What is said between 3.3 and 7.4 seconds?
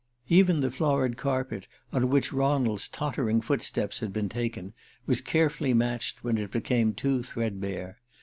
footsteps had been taken was carefully matched when it became too